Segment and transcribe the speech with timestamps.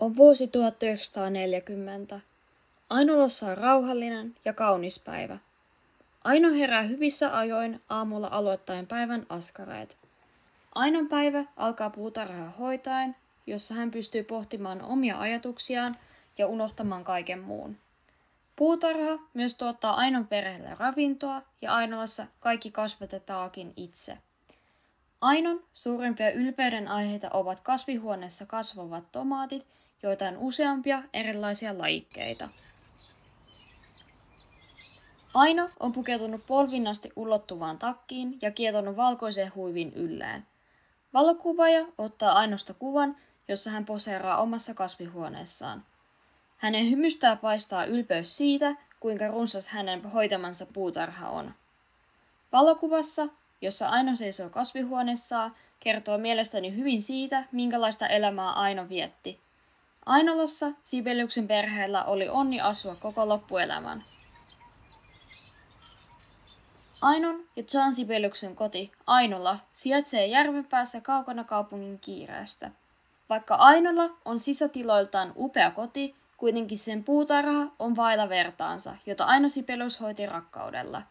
[0.00, 2.20] On vuosi 1940.
[2.90, 5.38] Ainolassa on rauhallinen ja kaunis päivä.
[6.24, 9.96] Aino herää hyvissä ajoin aamulla aloittaen päivän askareet.
[10.74, 15.96] Ainon päivä alkaa puutarhaa hoitaen, jossa hän pystyy pohtimaan omia ajatuksiaan
[16.38, 17.76] ja unohtamaan kaiken muun.
[18.56, 24.18] Puutarha myös tuottaa Ainon perheelle ravintoa ja Ainolassa kaikki kasvatetaakin itse.
[25.20, 29.66] Ainon suurimpia ylpeyden aiheita ovat kasvihuoneessa kasvavat tomaatit
[30.02, 32.48] joita on useampia erilaisia lajikkeita.
[35.34, 40.46] Aino on pukeutunut polvinnasti ulottuvaan takkiin ja kietonut valkoisen huivin yllään.
[41.14, 43.16] Valokuvaaja ottaa Ainosta kuvan,
[43.48, 45.84] jossa hän poseeraa omassa kasvihuoneessaan.
[46.56, 51.54] Hänen hymystää paistaa ylpeys siitä, kuinka runsas hänen hoitamansa puutarha on.
[52.52, 53.28] Valokuvassa,
[53.60, 59.40] jossa Aino seisoo kasvihuoneessaan, kertoo mielestäni hyvin siitä, minkälaista elämää Aino vietti–
[60.06, 64.00] Ainolassa Sibeliuksen perheellä oli onni asua koko loppuelämän.
[67.02, 72.70] Ainon ja John Sibeliuksen koti Ainola sijaitsee järven päässä kaukana kaupungin kiireestä.
[73.28, 80.00] Vaikka Ainola on sisätiloiltaan upea koti, kuitenkin sen puutarha on vailla vertaansa, jota Aino Sibelius
[80.00, 81.02] hoiti rakkaudella.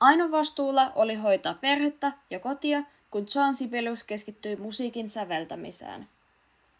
[0.00, 6.08] Ainon vastuulla oli hoitaa perhettä ja kotia, kun John Sibelius keskittyi musiikin säveltämiseen.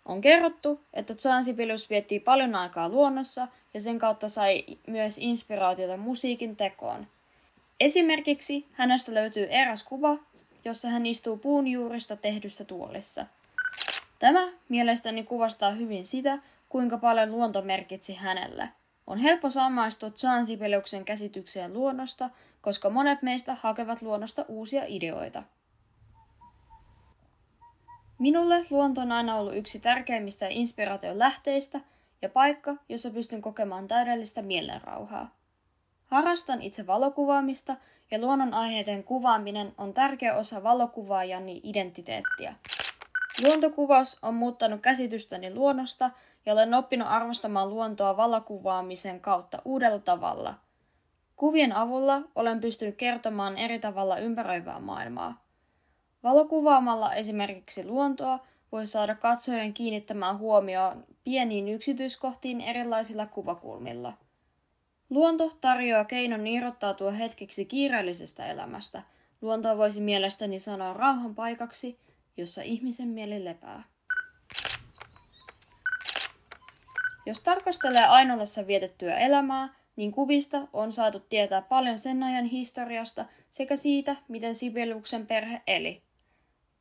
[0.05, 6.57] On kerrottu, että Sibelius vietti paljon aikaa luonnossa ja sen kautta sai myös inspiraatiota musiikin
[6.57, 7.07] tekoon.
[7.81, 10.19] Esimerkiksi hänestä löytyy eräs kuva,
[10.65, 13.27] jossa hän istuu puun juurista tehdyssä tuolissa.
[14.19, 18.69] Tämä mielestäni kuvastaa hyvin sitä, kuinka paljon luonto merkitsi hänelle.
[19.07, 20.11] On helppo samaistua
[20.45, 25.43] Sibeliuksen käsitykseen luonnosta, koska monet meistä hakevat luonnosta uusia ideoita.
[28.23, 31.81] Minulle luonto on aina ollut yksi tärkeimmistä inspiraation lähteistä
[32.23, 35.35] ja paikka, jossa pystyn kokemaan täydellistä mielenrauhaa.
[36.07, 37.77] Harrastan itse valokuvaamista
[38.11, 42.55] ja luonnon aiheiden kuvaaminen on tärkeä osa valokuvaajani identiteettiä.
[43.43, 46.11] Luontokuvaus on muuttanut käsitystäni luonnosta
[46.47, 50.55] ja olen oppinut arvostamaan luontoa valokuvaamisen kautta uudella tavalla.
[51.37, 55.43] Kuvien avulla olen pystynyt kertomaan eri tavalla ympäröivää maailmaa.
[56.23, 64.13] Valokuvaamalla esimerkiksi luontoa voi saada katsojen kiinnittämään huomioon pieniin yksityiskohtiin erilaisilla kuvakulmilla.
[65.11, 69.03] Luonto tarjoaa keinon irrottautua hetkeksi kiireellisestä elämästä.
[69.41, 71.99] Luontoa voisi mielestäni sanoa rauhan paikaksi,
[72.37, 73.83] jossa ihmisen mieli lepää.
[77.27, 83.77] Jos tarkastelee Ainolassa vietettyä elämää, niin kuvista on saatu tietää paljon sen ajan historiasta sekä
[83.77, 86.03] siitä, miten Sibeliuksen perhe eli.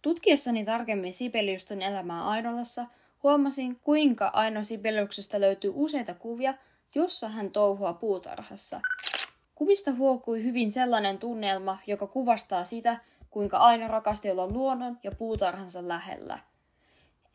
[0.02, 2.86] Tutkiessani tarkemmin Sibeliusten elämää Ainolassa,
[3.24, 6.54] huomasin, kuinka Aino Sibeliuksesta löytyy useita kuvia,
[6.96, 8.82] jossa hän touhua puutarhassa.
[9.56, 15.88] Kuvista huokui hyvin sellainen tunnelma, joka kuvastaa sitä, kuinka Aino rakasti olla luonnon ja puutarhansa
[15.88, 16.40] lähellä.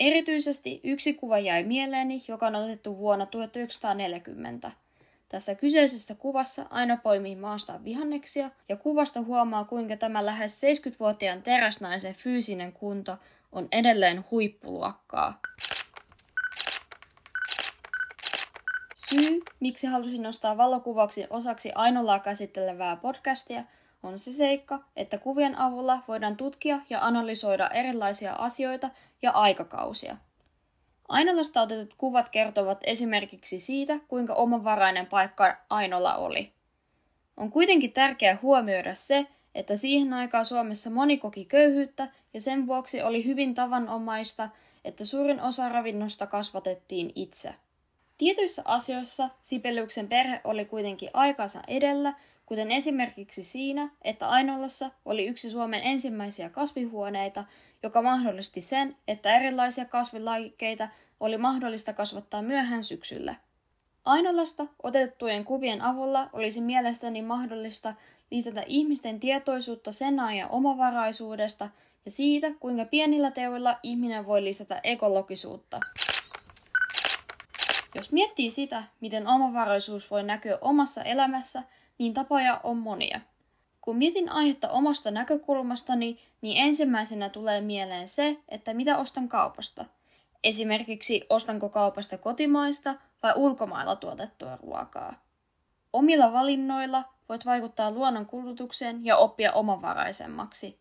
[0.01, 4.73] Erityisesti yksi kuva jäi mieleeni, joka on otettu vuonna 1940.
[5.29, 12.15] Tässä kyseisessä kuvassa aina poimii maasta vihanneksia ja kuvasta huomaa, kuinka tämä lähes 70-vuotiaan teräsnaisen
[12.15, 13.17] fyysinen kunto
[13.53, 15.41] on edelleen huippuluokkaa.
[18.95, 23.65] Syy, miksi halusin nostaa valokuvauksen osaksi Ainolaa käsittelevää podcastia,
[24.03, 28.91] on se seikka, että kuvien avulla voidaan tutkia ja analysoida erilaisia asioita
[29.23, 30.17] ja aikakausia–
[31.09, 36.53] Ainolasta otetut kuvat kertovat esimerkiksi siitä, kuinka omavarainen paikka Ainola oli.
[37.37, 43.03] On kuitenkin tärkeää huomioida se, että siihen aikaan Suomessa moni koki köyhyyttä ja sen vuoksi
[43.03, 44.49] oli hyvin tavanomaista,
[44.85, 47.55] että suurin osa ravinnosta kasvatettiin itse.
[48.19, 52.15] Tietyissä asioissa Sipeliuksen perhe oli kuitenkin aikansa edellä,
[52.47, 57.45] kuten esimerkiksi siinä, että Ainolassa oli yksi Suomen ensimmäisiä kasvihuoneita,
[57.83, 60.89] joka mahdollisti sen, että erilaisia kasvilajikkeita
[61.21, 63.35] oli mahdollista kasvattaa myöhään syksyllä.
[64.05, 67.95] Ainolasta otettujen kuvien avulla olisi mielestäni mahdollista
[68.31, 71.69] lisätä ihmisten tietoisuutta sen ajan omavaraisuudesta
[72.05, 75.81] ja siitä, kuinka pienillä teoilla ihminen voi lisätä ekologisuutta.
[77.95, 81.63] Jos miettii sitä, miten omavaraisuus voi näkyä omassa elämässä,
[81.99, 83.21] niin tapoja on monia–
[83.87, 89.85] kun mietin aihetta omasta näkökulmastani, niin ensimmäisenä tulee mieleen se, että mitä ostan kaupasta.
[90.45, 95.15] Esimerkiksi ostanko kaupasta kotimaista vai ulkomailla tuotettua ruokaa.
[95.93, 100.79] Omilla valinnoilla voit vaikuttaa luonnon kulutukseen ja oppia omavaraisemmaksi.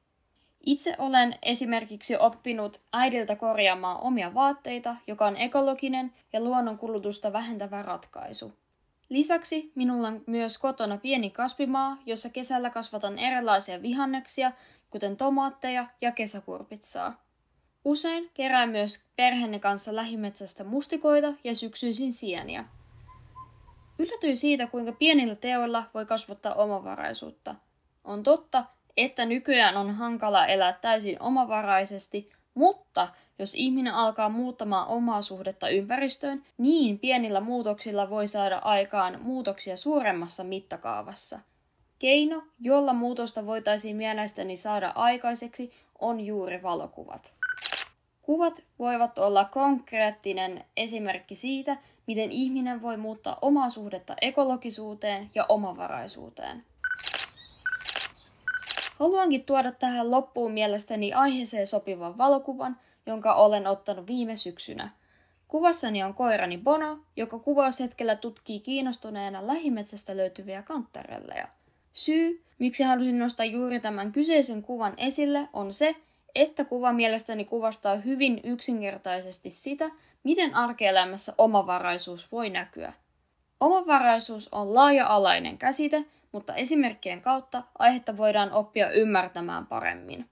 [0.66, 7.82] Itse olen esimerkiksi oppinut äidiltä korjaamaan omia vaatteita, joka on ekologinen ja luonnon kulutusta vähentävä
[7.82, 8.54] ratkaisu.
[9.10, 14.52] Lisäksi minulla on myös kotona pieni kasvimaa, jossa kesällä kasvatan erilaisia vihanneksia,
[14.90, 17.24] kuten tomaatteja ja kesäkurpitsaa.
[17.86, 22.66] Usein kerään myös perheenne kanssa lähimetsästä mustikoita ja syksyisin sieniä.
[24.00, 27.56] Yllätyin siitä, kuinka pienillä teoilla voi kasvattaa omavaraisuutta.
[28.04, 28.66] On totta,
[28.98, 33.08] että nykyään on hankala elää täysin omavaraisesti, mutta
[33.40, 40.44] jos ihminen alkaa muuttamaan omaa suhdetta ympäristöön, niin pienillä muutoksilla voi saada aikaan muutoksia suuremmassa
[40.44, 41.40] mittakaavassa.
[42.00, 47.34] Keino, jolla muutosta voitaisiin mielestäni saada aikaiseksi, on juuri valokuvat.
[48.22, 51.78] Kuvat voivat olla konkreettinen esimerkki siitä,
[52.08, 56.66] miten ihminen voi muuttaa omaa suhdetta ekologisuuteen ja omavaraisuuteen.
[59.00, 64.90] Haluankin tuoda tähän loppuun mielestäni aiheeseen sopivan valokuvan, jonka olen ottanut viime syksynä.
[65.48, 71.48] Kuvassani on koirani Bono, joka kuvaushetkellä tutkii kiinnostuneena lähimetsästä löytyviä kantarelleja.
[71.94, 75.96] Syy, miksi halusin nostaa juuri tämän kyseisen kuvan esille, on se,
[76.36, 79.90] että kuva mielestäni kuvastaa hyvin yksinkertaisesti sitä,
[80.24, 82.94] miten arkielämässä omavaraisuus voi näkyä.
[83.60, 90.30] Omavaraisuus on laaja-alainen käsite, mutta esimerkkien kautta aihetta voidaan oppia ymmärtämään paremmin.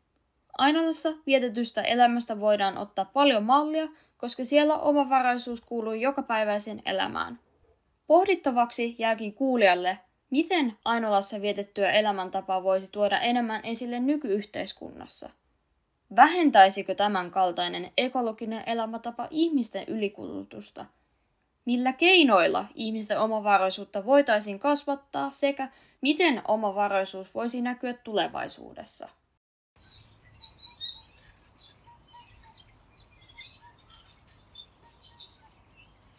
[0.57, 7.39] Ainolassa vietetystä elämästä voidaan ottaa paljon mallia, koska siellä omavaraisuus kuuluu jokapäiväiseen elämään.
[8.07, 15.29] Pohdittavaksi jääkin kuulijalle, miten Ainolassa vietettyä elämäntapaa voisi tuoda enemmän esille nykyyhteiskunnassa.
[16.15, 20.85] Vähentäisikö tämän kaltainen ekologinen elämäntapa ihmisten ylikulutusta?
[21.65, 25.69] Millä keinoilla ihmisten omavaraisuutta voitaisiin kasvattaa sekä
[26.03, 29.09] miten omavaraisuus voisi näkyä tulevaisuudessa?